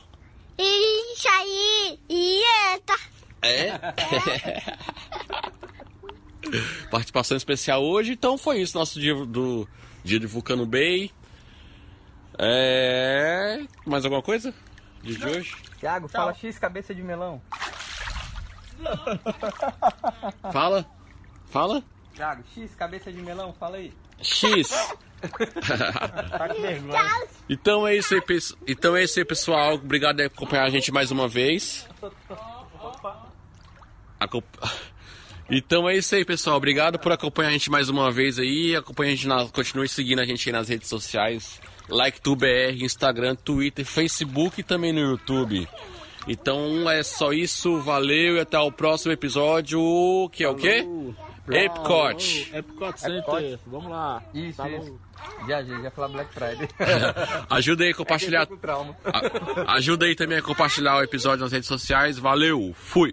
Isso 0.57 1.28
aí, 1.28 2.00
eita. 2.09 2.95
É? 3.43 3.78
Participação 6.90 7.37
especial 7.37 7.85
hoje, 7.85 8.12
então 8.12 8.38
foi 8.38 8.62
isso, 8.62 8.78
nosso 8.78 8.99
dia 8.99 9.14
do 9.26 9.69
dia 10.02 10.19
de 10.19 10.26
Vulcano 10.26 10.64
Bay. 10.64 11.11
É. 12.38 13.62
Mais 13.85 14.07
alguma 14.07 14.23
coisa? 14.23 14.54
Dia 15.02 15.19
de 15.19 15.26
hoje? 15.26 15.54
Thiago, 15.78 16.09
fala 16.09 16.33
X 16.33 16.59
cabeça 16.59 16.95
de 16.95 17.02
melão. 17.02 17.43
Fala. 20.52 20.87
Fala. 21.50 21.83
Thiago, 22.14 22.43
X 22.54 22.75
cabeça 22.75 23.12
de 23.12 23.21
melão, 23.21 23.52
fala 23.52 23.76
aí. 23.76 23.93
X. 24.21 24.69
Tá. 26.90 27.23
Então 27.49 27.87
é 27.87 27.97
isso 27.97 28.14
aí, 28.14 28.23
então 28.66 28.97
é 28.97 29.04
isso 29.04 29.19
aí, 29.19 29.25
pessoal. 29.25 29.75
Obrigado 29.75 30.16
por 30.16 30.25
acompanhar 30.26 30.64
a 30.64 30.71
gente 30.71 30.93
mais 30.93 31.11
uma 31.11 31.26
vez. 31.26 31.88
Então 35.50 35.88
é 35.88 35.97
isso 35.97 36.14
aí, 36.14 36.25
pessoal. 36.25 36.57
Obrigado 36.57 36.99
por 36.99 37.12
acompanhar 37.12 37.49
a 37.49 37.52
gente 37.52 37.71
mais 37.71 37.88
uma 37.88 38.11
vez 38.11 38.38
aí. 38.38 38.75
Acompanhe 38.76 39.12
a 39.12 39.14
gente 39.14 39.28
na... 39.28 39.47
continue 39.47 39.88
seguindo 39.88 40.21
a 40.21 40.25
gente 40.25 40.49
aí 40.49 40.52
nas 40.52 40.69
redes 40.69 40.88
sociais. 40.88 41.61
LikeTubeBR, 41.88 42.83
Instagram, 42.83 43.35
Twitter, 43.35 43.85
Facebook 43.85 44.61
e 44.61 44.64
também 44.64 44.93
no 44.93 45.00
YouTube. 45.00 45.69
Então 46.26 46.88
é 46.90 47.02
só 47.02 47.33
isso. 47.33 47.78
Valeu 47.81 48.37
e 48.37 48.40
até 48.40 48.59
o 48.59 48.73
próximo 48.73 49.12
episódio. 49.12 49.81
Que 50.33 50.45
é 50.45 50.49
o 50.49 50.54
quê? 50.54 50.87
Epcot. 51.50 52.50
Epcot 52.54 52.99
Center, 53.00 53.19
Epcot. 53.19 53.59
vamos 53.66 53.90
lá. 53.90 54.23
Isso, 54.33 54.57
Falou. 54.57 54.78
isso. 54.83 54.99
Já, 55.47 55.62
já, 55.62 55.81
já 55.83 55.90
falar 55.90 56.09
Black 56.09 56.33
Friday. 56.35 56.69
Ajuda 57.50 57.85
aí 57.85 57.90
a 57.90 57.95
compartilhar. 57.95 58.47
Com 58.47 58.57
trauma. 58.57 58.97
A- 59.04 59.75
Ajuda 59.75 60.07
aí 60.07 60.14
também 60.14 60.38
a 60.38 60.43
compartilhar 60.43 60.97
o 60.97 61.02
episódio 61.02 61.43
nas 61.43 61.52
redes 61.52 61.69
sociais. 61.69 62.19
Valeu, 62.19 62.75
fui! 62.75 63.12